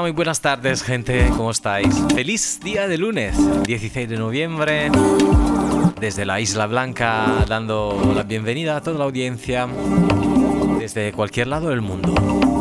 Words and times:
Muy 0.00 0.10
buenas 0.10 0.40
tardes, 0.40 0.82
gente. 0.82 1.28
¿Cómo 1.36 1.50
estáis? 1.50 1.88
Feliz 2.14 2.60
día 2.62 2.86
de 2.86 2.98
lunes, 2.98 3.34
16 3.64 4.08
de 4.08 4.16
noviembre. 4.16 4.90
Desde 5.98 6.24
la 6.24 6.38
Isla 6.40 6.66
Blanca, 6.66 7.44
dando 7.48 8.12
la 8.14 8.22
bienvenida 8.22 8.76
a 8.76 8.80
toda 8.82 8.98
la 8.98 9.04
audiencia 9.04 9.66
desde 10.78 11.12
cualquier 11.12 11.46
lado 11.46 11.70
del 11.70 11.80
mundo. 11.80 12.55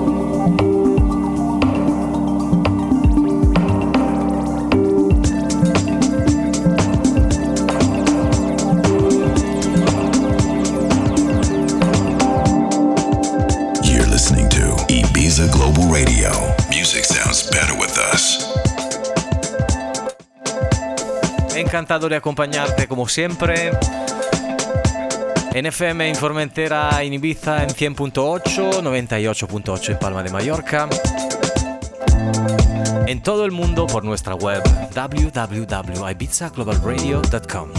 Encantado 21.75 22.07
de 22.07 22.15
acompañarte 22.15 22.87
como 22.87 23.05
siempre. 23.05 23.71
En 25.53 25.65
FM 25.65 26.09
en 26.09 26.15
en 26.15 27.13
Ibiza 27.13 27.63
en 27.63 27.69
100.8, 27.69 28.81
98.8 28.81 29.89
en 29.89 29.99
Palma 29.99 30.23
de 30.23 30.29
Mallorca. 30.29 30.87
En 33.07 33.21
todo 33.21 33.43
el 33.43 33.51
mundo 33.51 33.87
por 33.87 34.05
nuestra 34.05 34.35
web 34.35 34.63
www.ibizaglobalradio.com. 34.95 37.69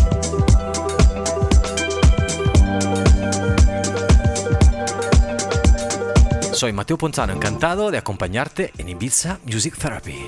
Soy 6.52 6.75
Mateo 6.75 6.99
Ponzano, 6.99 7.32
encantado 7.32 7.90
de 7.90 7.96
acompañarte 7.96 8.72
en 8.76 8.90
Ibiza 8.90 9.38
Music 9.46 9.78
Therapy. 9.78 10.26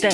Un 0.00 0.06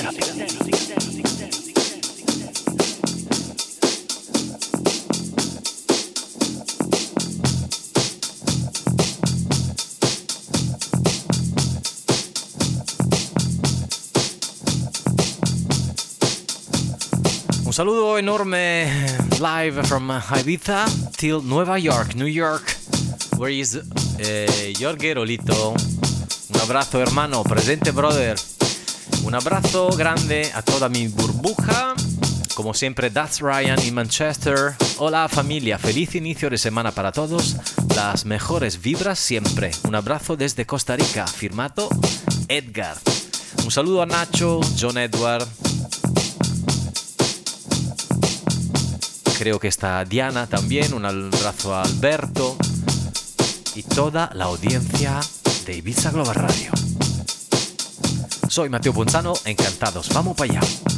saludo 17.73 18.17
enorme 18.17 18.89
live 19.39 19.83
from 19.85 20.11
Ibiza 20.11 20.87
till 21.19 21.43
Nueva 21.43 21.77
York, 21.79 22.15
New 22.15 22.27
York. 22.27 22.75
Where 23.37 23.53
is 23.53 23.79
eh, 24.19 24.73
Jorge 24.81 25.13
Rolito? 25.13 25.75
Un 25.75 26.61
abrazo, 26.63 27.03
hermano, 27.03 27.43
presente, 27.43 27.91
brother. 27.93 28.54
Un 29.35 29.41
abrazo 29.41 29.89
grande 29.89 30.53
a 30.55 30.63
toda 30.63 30.89
mi 30.89 31.09
burbuja. 31.09 31.95
Como 32.55 32.73
siempre, 32.73 33.11
that's 33.11 33.41
Ryan 33.41 33.83
in 33.85 33.93
Manchester. 33.93 34.77
Hola 34.99 35.29
familia, 35.29 35.77
feliz 35.77 36.15
inicio 36.15 36.49
de 36.49 36.57
semana 36.57 36.93
para 36.93 37.11
todos. 37.11 37.57
Las 37.97 38.27
mejores 38.27 38.81
vibras 38.81 39.19
siempre. 39.19 39.73
Un 39.89 39.97
abrazo 39.97 40.37
desde 40.37 40.67
Costa 40.67 40.95
Rica, 40.95 41.27
firmado 41.27 41.89
Edgar. 42.47 42.97
Un 43.65 43.73
saludo 43.73 44.03
a 44.03 44.07
Nacho, 44.07 44.61
John 44.81 44.99
Edward. 44.99 45.49
Creo 49.37 49.59
que 49.59 49.67
está 49.67 50.05
Diana 50.05 50.47
también. 50.47 50.95
Un 50.95 51.07
abrazo 51.07 51.75
a 51.75 51.83
Alberto. 51.83 52.57
Y 53.75 53.83
toda 53.83 54.31
la 54.33 54.45
audiencia 54.45 55.19
de 55.67 55.77
Ibiza 55.77 56.13
Global 56.13 56.37
Radio. 56.37 56.84
Soy 58.55 58.69
Mateo 58.69 58.93
Ponzano, 58.93 59.33
encantados. 59.47 60.09
Vamos 60.15 60.37
para 60.37 60.53
allá. 60.53 60.94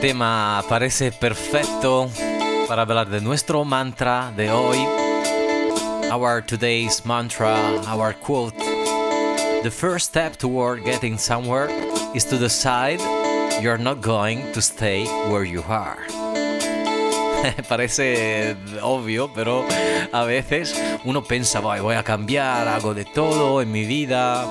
Tema 0.00 0.62
parece 0.68 1.10
perfecto 1.10 2.08
para 2.68 2.82
hablar 2.82 3.08
de 3.08 3.20
nuestro 3.20 3.64
mantra 3.64 4.32
de 4.36 4.50
hoy. 4.50 4.78
Our 6.10 6.42
today's 6.42 7.04
mantra, 7.04 7.56
our 7.86 8.14
quote. 8.14 8.56
The 9.62 9.70
first 9.70 10.10
step 10.10 10.36
toward 10.36 10.84
getting 10.84 11.18
somewhere 11.18 11.68
is 12.14 12.24
to 12.26 12.38
decide 12.38 13.00
you're 13.60 13.78
not 13.78 14.00
going 14.00 14.52
to 14.52 14.62
stay 14.62 15.04
where 15.30 15.44
you 15.44 15.64
are. 15.68 15.98
Parece 17.68 18.56
obvio, 18.82 19.32
pero 19.34 19.64
a 20.12 20.24
veces 20.24 20.80
uno 21.04 21.24
piensa, 21.24 21.60
voy 21.60 21.96
a 21.96 22.04
cambiar 22.04 22.68
algo 22.68 22.94
de 22.94 23.04
todo 23.04 23.60
en 23.62 23.72
mi 23.72 23.84
vida, 23.84 24.44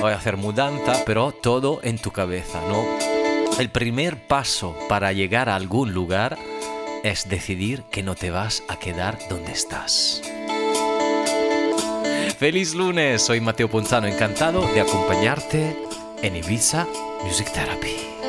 voy 0.00 0.12
a 0.12 0.16
hacer 0.16 0.36
mudanza, 0.36 1.02
pero 1.04 1.32
todo 1.32 1.80
en 1.82 1.98
tu 1.98 2.12
cabeza, 2.12 2.60
¿no? 2.68 3.21
El 3.58 3.70
primer 3.70 4.26
paso 4.26 4.76
para 4.88 5.12
llegar 5.12 5.48
a 5.48 5.56
algún 5.56 5.92
lugar 5.92 6.38
es 7.04 7.28
decidir 7.28 7.82
que 7.90 8.02
no 8.02 8.14
te 8.14 8.30
vas 8.30 8.62
a 8.68 8.78
quedar 8.78 9.18
donde 9.28 9.52
estás. 9.52 10.22
Feliz 12.38 12.74
lunes, 12.74 13.22
soy 13.22 13.40
Mateo 13.40 13.68
Ponzano, 13.68 14.06
encantado 14.06 14.66
de 14.72 14.80
acompañarte 14.80 15.76
en 16.22 16.36
Ibiza 16.36 16.88
Music 17.24 17.52
Therapy. 17.52 18.21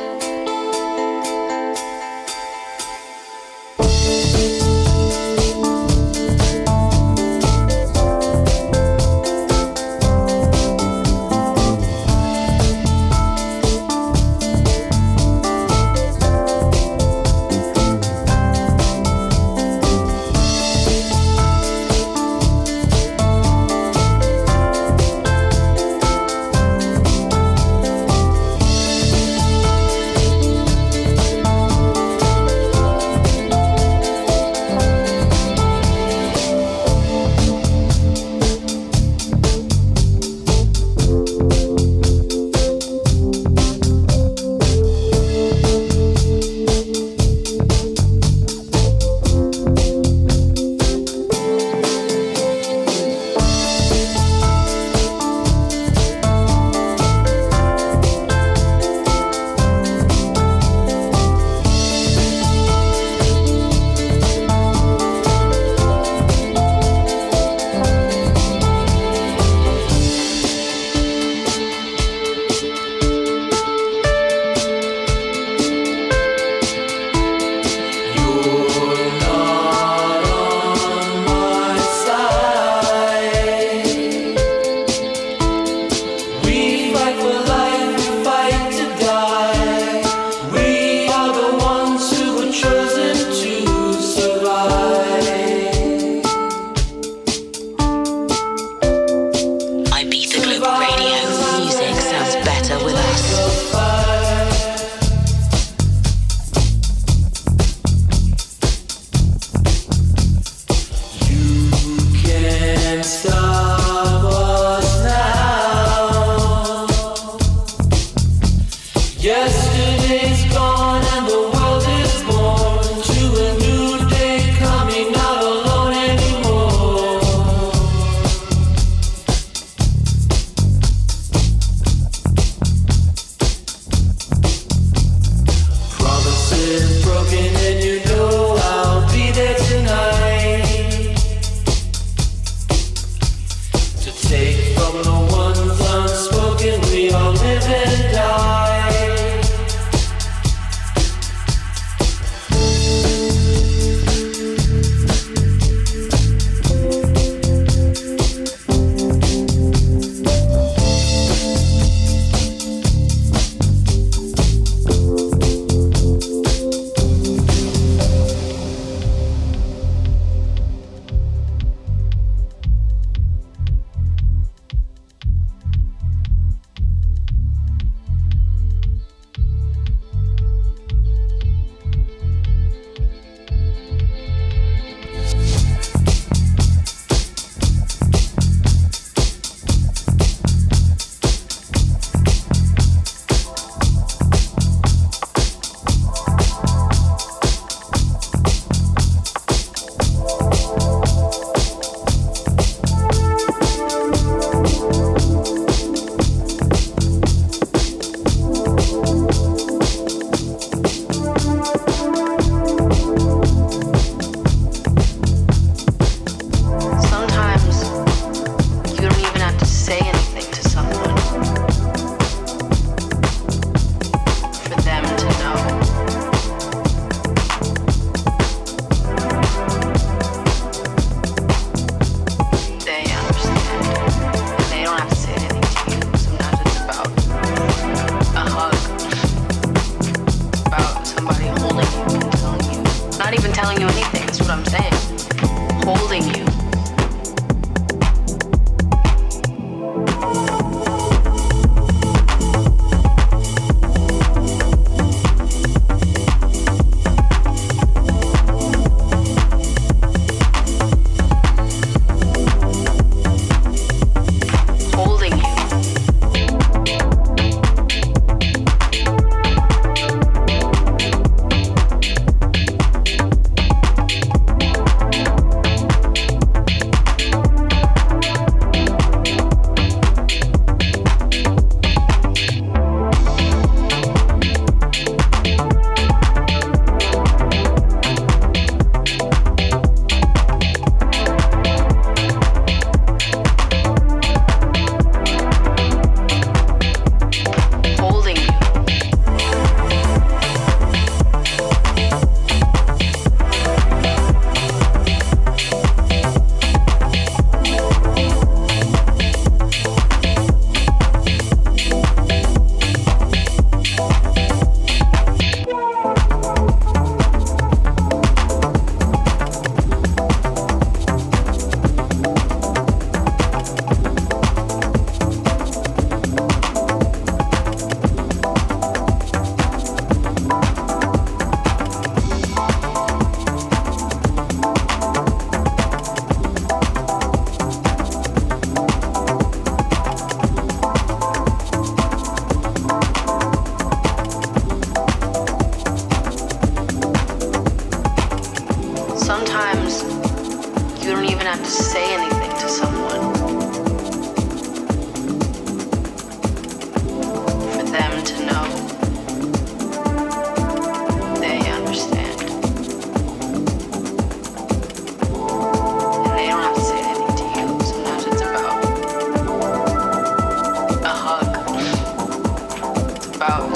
Music 373.46 373.73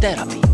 Therapy. 0.00 0.45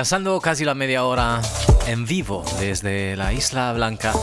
Pasando 0.00 0.40
casi 0.40 0.64
la 0.64 0.74
media 0.74 1.04
hora 1.04 1.42
en 1.86 2.06
vivo 2.06 2.42
desde 2.58 3.18
la 3.18 3.34
Isla 3.34 3.74
Blanca. 3.74 4.14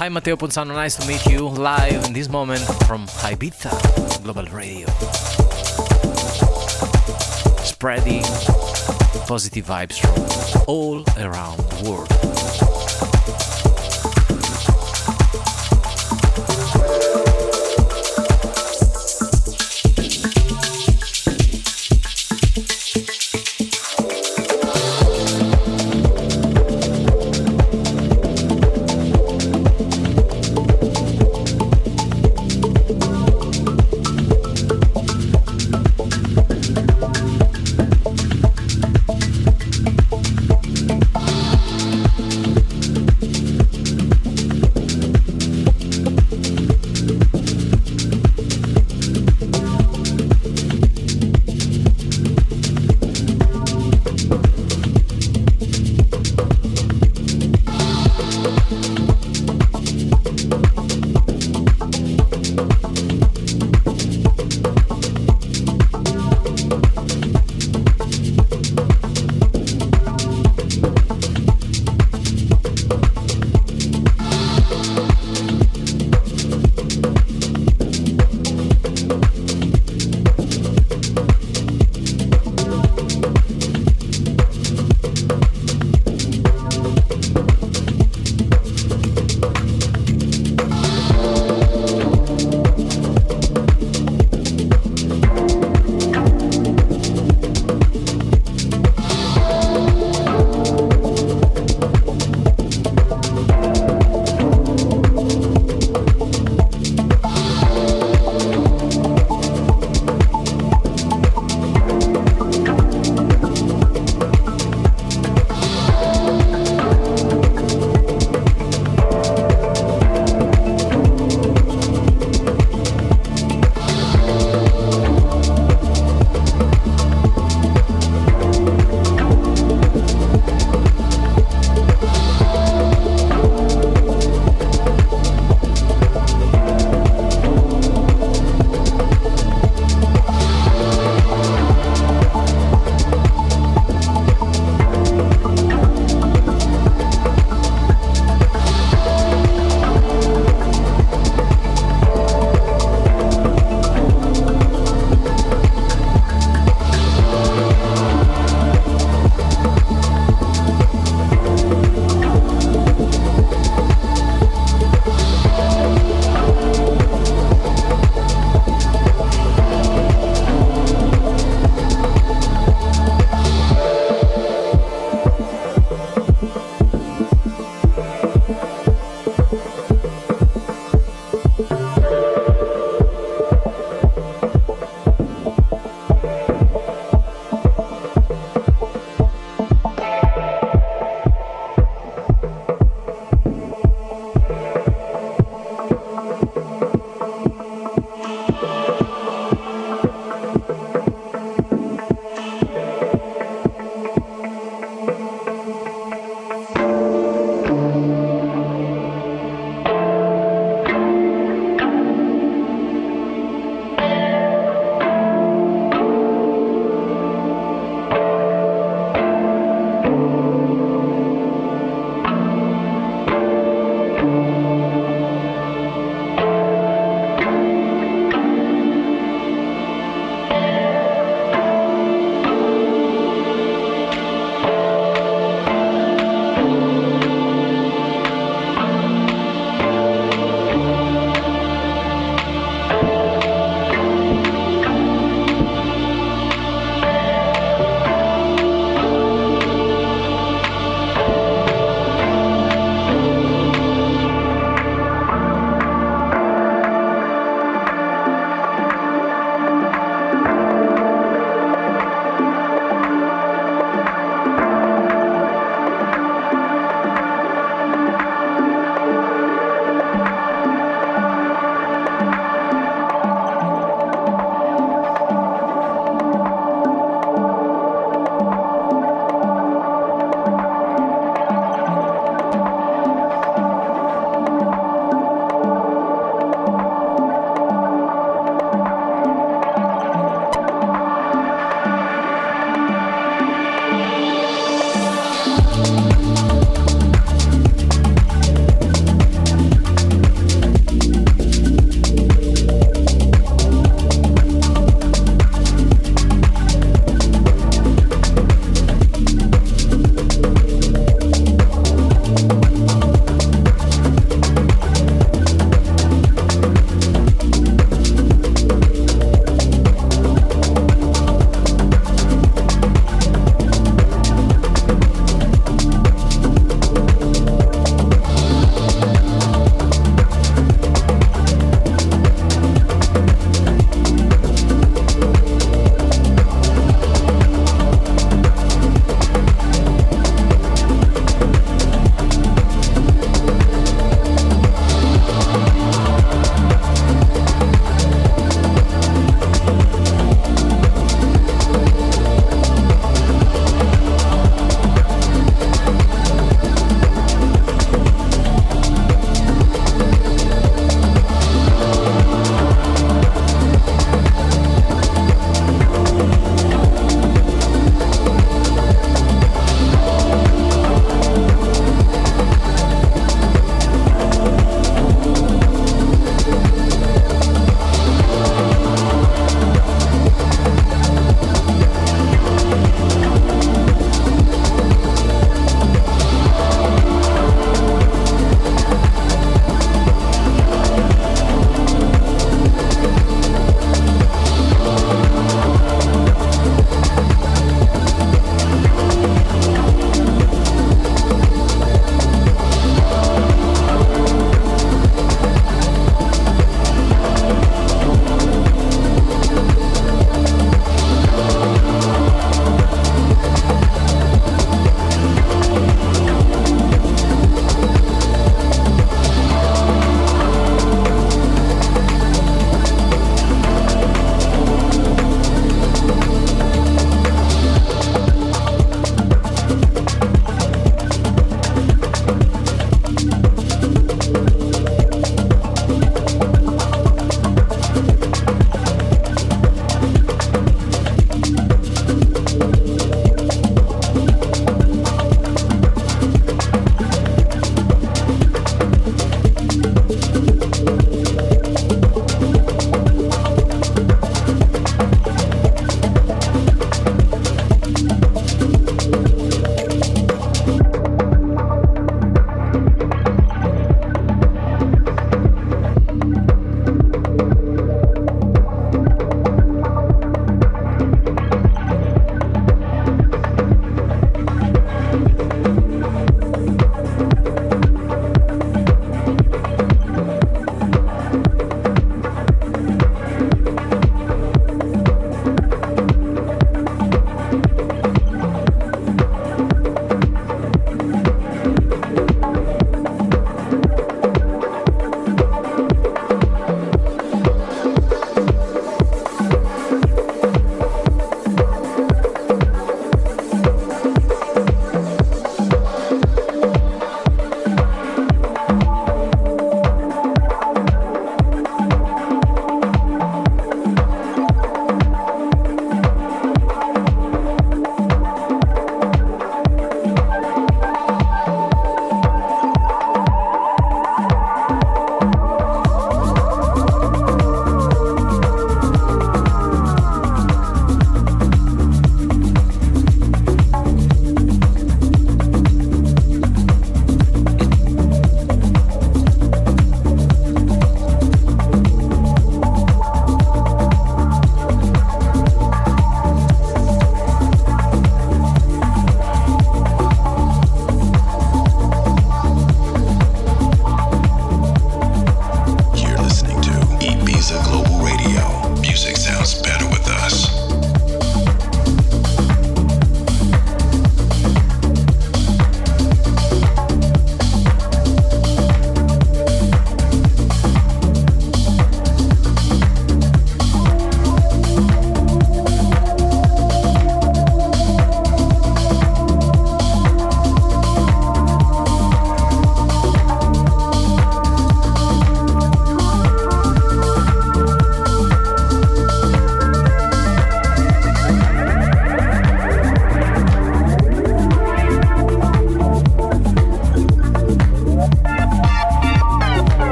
Hi 0.00 0.10
Mateo 0.10 0.36
Ponzano, 0.36 0.74
nice 0.74 0.96
to 0.96 1.06
meet 1.06 1.24
you 1.26 1.48
live 1.50 2.04
in 2.06 2.12
this 2.12 2.28
moment 2.28 2.64
from 2.88 3.06
Ibiza 3.22 3.70
Global 4.24 4.46
Radio. 4.46 4.88
Spreading 7.62 8.24
positive 9.28 9.66
vibes 9.66 10.00
from 10.00 10.64
all 10.66 11.04
around 11.16 11.58
the 11.58 11.88
world. 11.88 12.37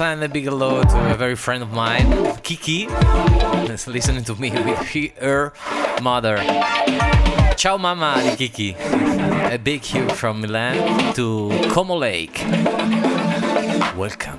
A 0.00 0.28
big 0.28 0.44
hello 0.44 0.82
to 0.82 1.12
a 1.12 1.14
very 1.14 1.36
friend 1.36 1.62
of 1.62 1.72
mine, 1.72 2.36
Kiki, 2.42 2.86
that's 3.66 3.86
listening 3.86 4.24
to 4.24 4.34
me 4.34 4.50
with 4.50 4.78
her 5.20 5.52
mother. 6.02 6.38
Ciao 7.56 7.76
mama 7.78 8.20
di 8.20 8.34
Kiki. 8.34 8.74
A 8.74 9.56
big 9.56 9.84
hug 9.86 10.10
from 10.10 10.40
Milan 10.40 11.14
to 11.14 11.48
Como 11.70 11.94
Lake. 11.94 12.42
Welcome. 13.96 14.33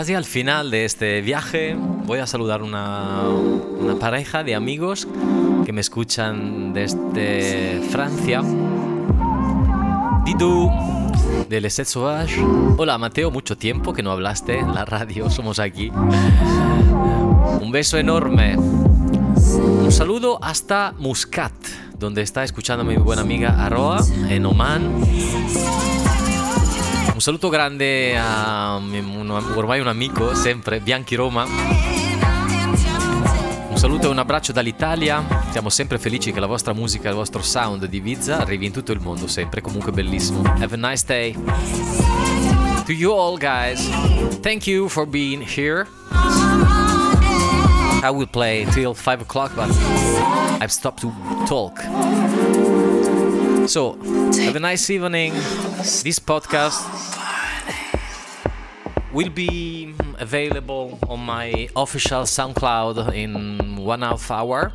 Casi 0.00 0.14
al 0.14 0.24
final 0.24 0.70
de 0.70 0.86
este 0.86 1.20
viaje. 1.20 1.76
Voy 2.06 2.20
a 2.20 2.26
saludar 2.26 2.62
una, 2.62 3.20
una 3.28 3.98
pareja 3.98 4.42
de 4.42 4.54
amigos 4.54 5.06
que 5.66 5.74
me 5.74 5.82
escuchan 5.82 6.72
desde 6.72 7.82
Francia. 7.90 8.40
Didou 10.24 10.72
de 11.50 11.60
Les 11.60 11.74
Sauvage. 11.74 12.40
Hola 12.78 12.96
Mateo, 12.96 13.30
mucho 13.30 13.58
tiempo 13.58 13.92
que 13.92 14.02
no 14.02 14.10
hablaste 14.10 14.58
en 14.58 14.74
la 14.74 14.86
radio, 14.86 15.28
somos 15.28 15.58
aquí. 15.58 15.90
Un 17.60 17.70
beso 17.70 17.98
enorme. 17.98 18.56
Un 18.56 19.92
saludo 19.92 20.38
hasta 20.42 20.94
Muscat, 20.96 21.52
donde 21.98 22.22
está 22.22 22.42
escuchando 22.42 22.84
mi 22.84 22.96
buena 22.96 23.20
amiga 23.20 23.62
Aroa 23.62 24.02
en 24.30 24.46
Oman. 24.46 25.04
Un 27.20 27.22
saluto 27.22 27.50
grande 27.50 28.16
a 28.18 28.80
un, 29.30 29.52
ormai 29.54 29.80
un 29.80 29.88
amico, 29.88 30.34
sempre, 30.34 30.80
Bianchi 30.80 31.14
Roma. 31.14 31.44
Un 33.68 33.76
saluto 33.76 34.06
e 34.06 34.10
un 34.10 34.18
abbraccio 34.18 34.52
dall'Italia. 34.52 35.24
Siamo 35.50 35.68
sempre 35.68 35.98
felici 35.98 36.32
che 36.32 36.40
la 36.40 36.46
vostra 36.46 36.72
musica, 36.72 37.08
il 37.08 37.14
vostro 37.14 37.42
sound 37.42 37.86
di 37.86 37.98
Ibiza 37.98 38.38
arrivi 38.38 38.66
in 38.66 38.72
tutto 38.72 38.92
il 38.92 39.00
mondo, 39.00 39.26
sempre 39.26 39.60
comunque 39.60 39.92
bellissimo. 39.92 40.42
Have 40.42 40.74
a 40.74 40.76
nice 40.76 41.04
day. 41.06 41.32
To 42.84 42.92
you 42.92 43.12
all 43.12 43.38
guys, 43.38 43.88
thank 44.40 44.66
you 44.66 44.88
for 44.88 45.06
being 45.06 45.42
here. 45.42 45.86
I 48.02 48.10
will 48.10 48.28
play 48.28 48.64
till 48.72 48.94
5 48.94 49.22
o'clock, 49.22 49.54
but 49.54 49.68
I've 50.60 50.72
stopped 50.72 51.00
to 51.02 51.12
talk. 51.46 51.78
So, 53.68 53.96
have 54.42 54.56
a 54.56 54.60
nice 54.60 54.90
evening. 54.90 55.32
This 56.02 56.18
podcast 56.18 57.09
will 59.24 59.30
be 59.30 59.94
available 60.18 60.98
on 61.06 61.20
my 61.20 61.68
official 61.76 62.22
SoundCloud 62.22 63.12
in 63.12 63.76
one 63.76 64.00
half 64.00 64.30
hour. 64.30 64.72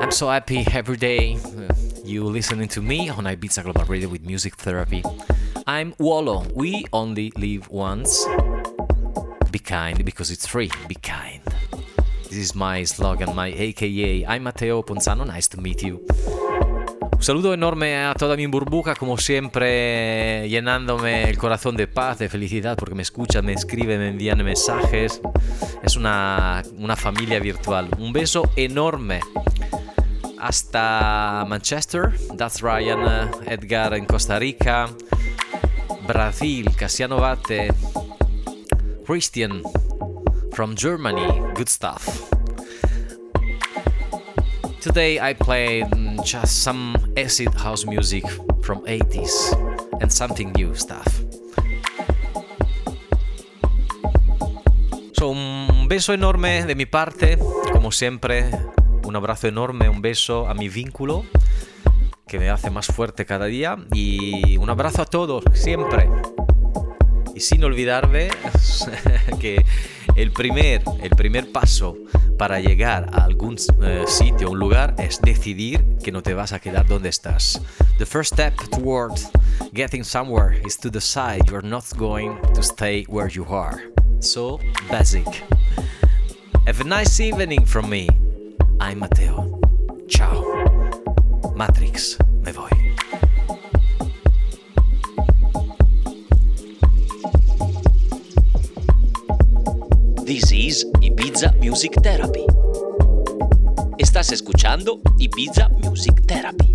I'm 0.00 0.10
so 0.10 0.30
happy 0.30 0.64
every 0.72 0.96
day 0.96 1.36
uh, 1.36 1.74
you 2.02 2.24
listening 2.24 2.68
to 2.68 2.80
me 2.80 3.10
on 3.10 3.24
Ibiza 3.24 3.62
Global 3.62 3.84
Radio 3.84 4.08
with 4.08 4.24
Music 4.24 4.54
Therapy. 4.56 5.02
I'm 5.66 5.94
Wallo. 5.98 6.46
We 6.54 6.86
only 6.94 7.32
live 7.36 7.68
once. 7.68 8.24
Be 9.50 9.58
kind 9.58 10.02
because 10.02 10.30
it's 10.30 10.46
free. 10.46 10.70
Be 10.88 10.94
kind. 10.94 11.42
This 12.22 12.38
is 12.38 12.54
my 12.54 12.84
slogan, 12.84 13.34
my 13.34 13.48
AKA. 13.48 14.24
I'm 14.24 14.44
Matteo 14.44 14.82
Ponzano. 14.82 15.26
Nice 15.26 15.48
to 15.48 15.60
meet 15.60 15.82
you. 15.82 16.06
Saludo 17.26 17.52
enorme 17.52 18.04
a 18.04 18.14
toda 18.14 18.36
mi 18.36 18.46
burbuja, 18.46 18.94
como 18.94 19.18
siempre, 19.18 20.48
llenándome 20.48 21.28
el 21.28 21.36
corazón 21.36 21.76
de 21.76 21.88
paz, 21.88 22.20
de 22.20 22.28
felicidad, 22.28 22.76
porque 22.76 22.94
me 22.94 23.02
escuchan, 23.02 23.44
me 23.44 23.52
escriben, 23.52 23.98
me 23.98 24.10
envían 24.10 24.44
mensajes. 24.44 25.20
Es 25.82 25.96
una, 25.96 26.62
una 26.78 26.94
familia 26.94 27.40
virtual. 27.40 27.88
Un 27.98 28.12
beso 28.12 28.48
enorme. 28.54 29.18
Hasta 30.38 31.44
Manchester, 31.48 32.12
that's 32.36 32.60
Ryan, 32.60 33.28
Edgar 33.44 33.94
en 33.94 34.04
Costa 34.04 34.38
Rica, 34.38 34.88
Brasil, 36.06 36.70
Cassiano 36.76 37.18
Vate, 37.18 37.74
Christian 39.04 39.64
from 40.52 40.76
Germany, 40.76 41.26
good 41.56 41.68
stuff. 41.68 42.30
Today 44.80 45.18
I 45.18 45.34
played 45.34 45.88
just 46.22 46.62
some 46.62 47.05
acid 47.16 47.48
house 47.56 47.86
music 47.86 48.24
from 48.62 48.84
80s 48.84 49.56
and 50.00 50.10
something 50.10 50.52
new 50.52 50.74
stuff. 50.74 51.06
So, 55.12 55.28
un 55.30 55.88
beso 55.88 56.12
enorme 56.12 56.64
de 56.66 56.74
mi 56.74 56.84
parte, 56.84 57.38
como 57.72 57.90
siempre, 57.90 58.50
un 59.04 59.16
abrazo 59.16 59.48
enorme, 59.48 59.88
un 59.88 60.02
beso 60.02 60.46
a 60.46 60.54
mi 60.54 60.68
vínculo 60.68 61.24
que 62.26 62.38
me 62.38 62.50
hace 62.50 62.70
más 62.70 62.88
fuerte 62.88 63.24
cada 63.24 63.46
día 63.46 63.78
y 63.94 64.58
un 64.58 64.68
abrazo 64.68 65.02
a 65.02 65.06
todos, 65.06 65.44
siempre. 65.54 66.10
Y 67.34 67.40
sin 67.40 67.64
olvidarme 67.64 68.28
que 69.40 69.64
el 70.16 70.32
primer, 70.32 70.82
el 71.02 71.10
primer 71.10 71.50
paso 71.50 71.96
para 72.38 72.60
llegar 72.60 73.08
a 73.12 73.24
algún 73.24 73.54
uh, 73.54 74.06
sitio, 74.06 74.50
un 74.50 74.58
lugar, 74.58 74.94
es 74.98 75.20
decidir 75.20 75.84
que 76.02 76.12
no 76.12 76.22
te 76.22 76.34
vas 76.34 76.52
a 76.52 76.58
quedar 76.58 76.86
donde 76.86 77.08
estás. 77.08 77.60
The 77.98 78.06
first 78.06 78.34
step 78.34 78.54
toward 78.70 79.18
getting 79.72 80.04
somewhere 80.04 80.60
is 80.64 80.76
to 80.78 80.90
decide 80.90 81.48
you're 81.50 81.66
not 81.66 81.84
going 81.96 82.38
to 82.54 82.62
stay 82.62 83.04
where 83.08 83.28
you 83.28 83.46
are. 83.48 83.80
So 84.20 84.60
basic. 84.90 85.26
Have 86.66 86.80
a 86.80 86.84
nice 86.84 87.20
evening 87.20 87.64
from 87.64 87.88
me. 87.88 88.08
I'm 88.80 89.00
Matteo. 89.00 89.60
Ciao. 90.08 90.44
Matrix, 91.54 92.18
me 92.44 92.52
voy. 92.52 92.68
This 100.26 100.52
is 100.52 100.84
Ibiza 101.36 101.52
Music 101.60 102.00
Therapy. 102.00 102.46
Estás 103.98 104.32
escuchando 104.32 105.02
Ibiza 105.18 105.68
Music 105.68 106.24
Therapy. 106.26 106.74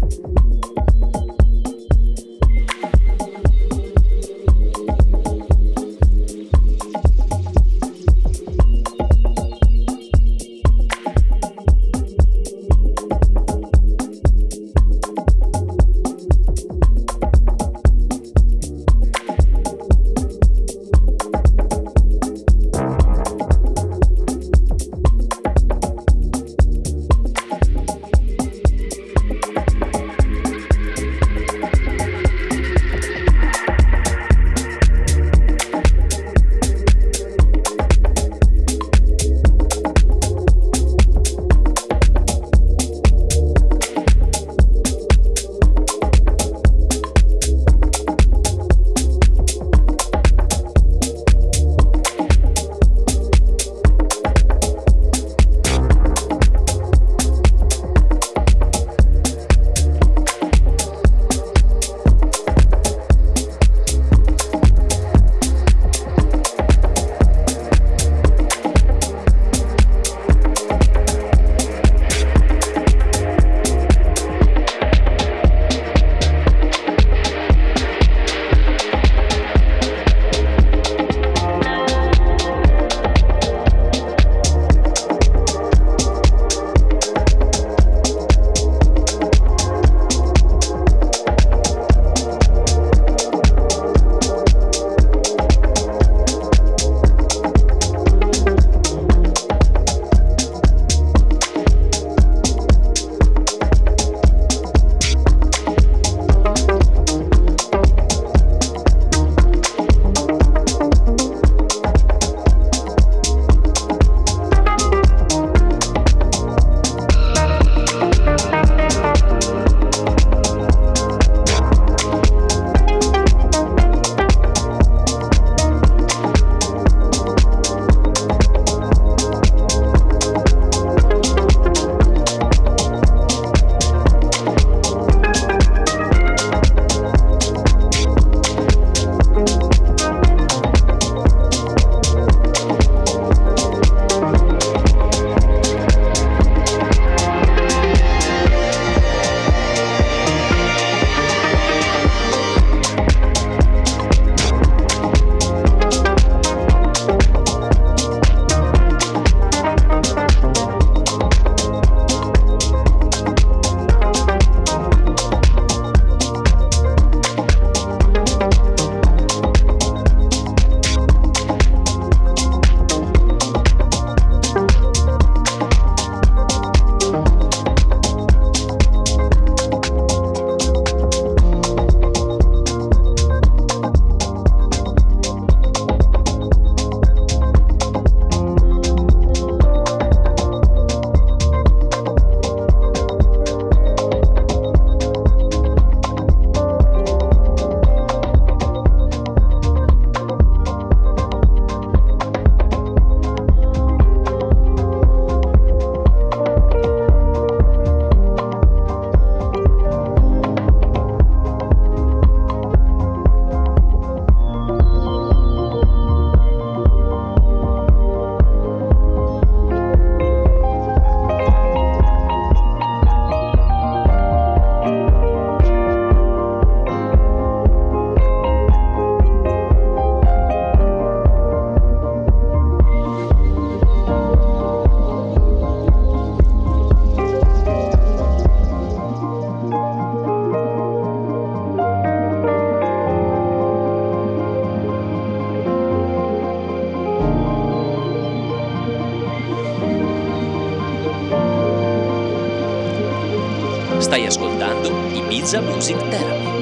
Stai 254.11 254.25
ascoltando 254.25 254.89
Ibiza 255.13 255.61
Music 255.61 255.97
Therapy. 256.09 256.60